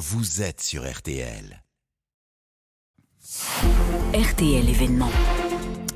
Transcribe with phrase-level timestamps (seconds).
[0.00, 1.62] vous êtes sur RTL.
[4.14, 5.10] RTL événement.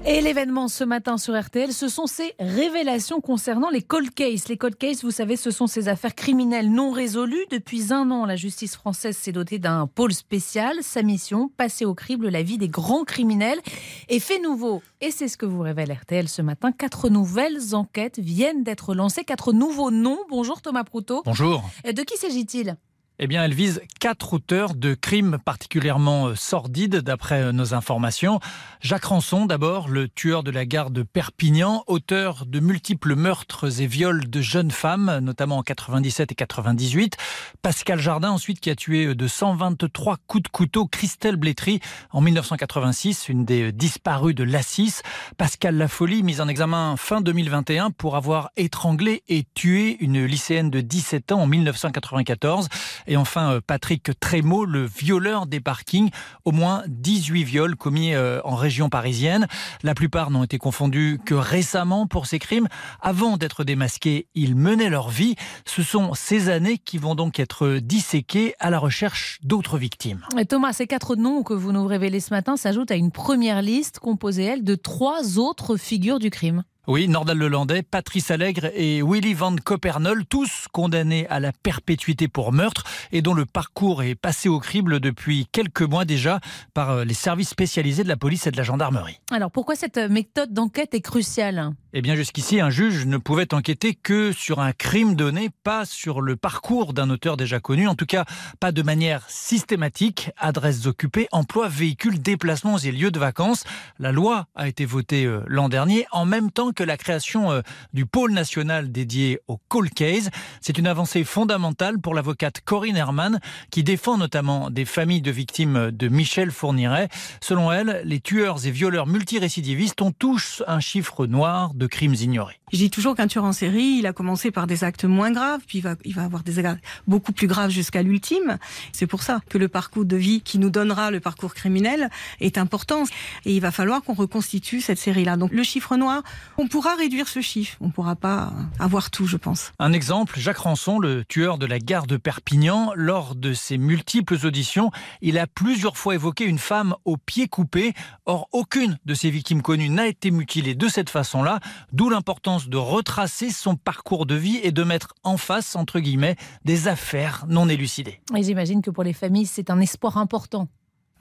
[0.04, 4.48] Et l'événement ce matin sur RTL, ce sont ces révélations concernant les cold cases.
[4.48, 7.46] Les cold cases, vous savez, ce sont ces affaires criminelles non résolues.
[7.50, 10.76] Depuis un an, la justice française s'est dotée d'un pôle spécial.
[10.82, 13.62] Sa mission, passer au crible la vie des grands criminels.
[14.10, 18.18] Et fait nouveau, et c'est ce que vous révèle RTL ce matin, quatre nouvelles enquêtes
[18.18, 20.20] viennent d'être lancées, quatre nouveaux noms.
[20.28, 21.22] Bonjour Thomas Proutot.
[21.24, 21.64] Bonjour.
[21.86, 22.76] De qui s'agit-il?
[23.20, 28.40] Eh bien, elle vise quatre auteurs de crimes particulièrement euh, sordides, d'après euh, nos informations.
[28.80, 33.86] Jacques Ranson, d'abord, le tueur de la gare de Perpignan, auteur de multiples meurtres et
[33.86, 37.16] viols de jeunes femmes, notamment en 97 et 98.
[37.62, 41.78] Pascal Jardin, ensuite, qui a tué euh, de 123 coups de couteau Christelle Blétry
[42.10, 45.02] en 1986, une des disparues de l'Assis.
[45.36, 50.80] Pascal Lafolie, mise en examen fin 2021 pour avoir étranglé et tué une lycéenne de
[50.80, 52.68] 17 ans en 1994.
[53.06, 56.10] Et enfin, euh, Patrick Trémaud, le violeur des parkings.
[56.44, 59.46] Au moins 18 viols commis euh, en région parisienne.
[59.82, 62.68] La plupart n'ont été confondus que récemment pour ces crimes.
[63.00, 65.36] Avant d'être démasqués, ils menaient leur vie.
[65.66, 70.24] Ce sont ces années qui vont donc être disséquées à la recherche d'autres victimes.
[70.48, 73.98] Thomas, ces quatre noms que vous nous révélez ce matin s'ajoutent à une première liste
[73.98, 76.64] composée, elle, de trois autres figures du crime.
[76.86, 82.52] Oui, Nordal Lelandais, Patrice Allègre et Willy Van Coppernol, tous condamnés à la perpétuité pour
[82.52, 86.40] meurtre et dont le parcours est passé au crible depuis quelques mois déjà
[86.74, 89.18] par euh, les services spécialisés de la police et de la gendarmerie.
[89.30, 91.72] Alors pourquoi cette méthode d'enquête est cruciale?
[91.96, 96.22] Eh bien jusqu'ici, un juge ne pouvait enquêter que sur un crime donné, pas sur
[96.22, 98.24] le parcours d'un auteur déjà connu, en tout cas
[98.58, 100.32] pas de manière systématique.
[100.36, 103.62] Adresses occupées, emplois, véhicules, déplacements et lieux de vacances.
[104.00, 107.60] La loi a été votée euh, l'an dernier en même temps que la création euh,
[107.92, 110.30] du pôle national dédié au cold case.
[110.60, 113.38] C'est une avancée fondamentale pour l'avocate Corinne Herman,
[113.70, 117.08] qui défend notamment des familles de victimes de Michel Fourniret.
[117.40, 122.58] Selon elle, les tueurs et violeurs multirécidivistes ont tous un chiffre noir de crimes ignorés.
[122.74, 125.60] Je dis toujours qu'un tueur en série, il a commencé par des actes moins graves,
[125.64, 128.58] puis il va, il va avoir des actes beaucoup plus graves jusqu'à l'ultime.
[128.90, 132.58] C'est pour ça que le parcours de vie qui nous donnera le parcours criminel est
[132.58, 133.04] important.
[133.44, 135.36] Et il va falloir qu'on reconstitue cette série-là.
[135.36, 136.24] Donc le chiffre noir,
[136.58, 137.76] on pourra réduire ce chiffre.
[137.80, 139.70] On ne pourra pas avoir tout, je pense.
[139.78, 144.44] Un exemple, Jacques Ranson, le tueur de la gare de Perpignan, lors de ses multiples
[144.44, 144.90] auditions,
[145.22, 147.92] il a plusieurs fois évoqué une femme au pied coupé.
[148.26, 151.60] Or, aucune de ses victimes connues n'a été mutilée de cette façon-là,
[151.92, 156.36] d'où l'importance de retracer son parcours de vie et de mettre en face, entre guillemets,
[156.64, 158.20] des affaires non élucidées.
[158.34, 160.68] J'imagine que pour les familles, c'est un espoir important.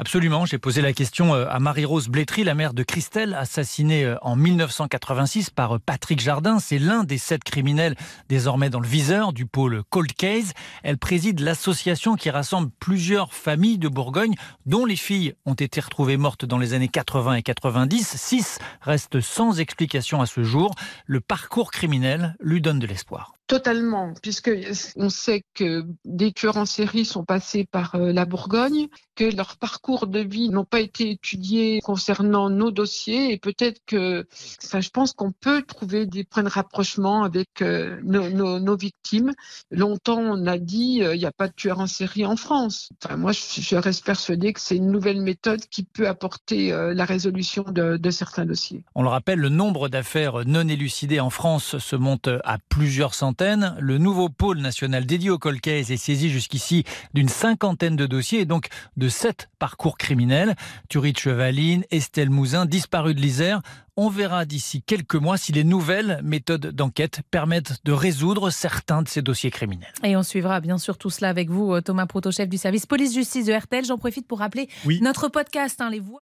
[0.05, 4.17] Absolument, j'ai posé la question euh, à Marie-Rose Blétry, la mère de Christelle, assassinée euh,
[4.21, 6.59] en 1986 par euh, Patrick Jardin.
[6.59, 7.95] C'est l'un des sept criminels
[8.27, 10.51] désormais dans le viseur du pôle Cold Case.
[10.83, 16.17] Elle préside l'association qui rassemble plusieurs familles de Bourgogne, dont les filles ont été retrouvées
[16.17, 18.17] mortes dans les années 80 et 90.
[18.17, 20.75] Six restent sans explication à ce jour.
[21.05, 23.31] Le parcours criminel lui donne de l'espoir.
[23.47, 24.51] Totalement, puisque
[24.95, 29.57] on sait que des tueurs en série sont passés par euh, la Bourgogne, que leurs
[29.57, 34.89] parcours de vie n'ont pas été étudiés concernant nos dossiers, et peut-être que, ça, je
[34.89, 39.33] pense qu'on peut trouver des points de rapprochement avec euh, nos, victimes.
[39.71, 42.89] Longtemps, on a dit euh, il n'y a pas de tueurs en série en France.
[43.03, 47.05] Enfin, moi, je, je reste persuadée que c'est une nouvelle méthode qui peut apporter la
[47.05, 48.83] résolution de, de certains dossiers.
[48.95, 53.32] On le rappelle, le nombre d'affaires non élucidées en France se monte à plusieurs centaines
[53.41, 56.83] le nouveau pôle national dédié au colcaise est saisi jusqu'ici
[57.13, 58.67] d'une cinquantaine de dossiers et donc
[58.97, 60.55] de sept parcours criminels.
[60.89, 63.61] Thury de Chevaline, Estelle Mouzin, disparu de l'Isère.
[63.95, 69.07] On verra d'ici quelques mois si les nouvelles méthodes d'enquête permettent de résoudre certains de
[69.07, 69.93] ces dossiers criminels.
[70.03, 73.45] Et on suivra bien sûr tout cela avec vous, Thomas Proto, chef du service police-justice
[73.45, 73.85] de RTL.
[73.85, 74.99] J'en profite pour rappeler oui.
[75.01, 76.22] notre podcast, hein, les voix.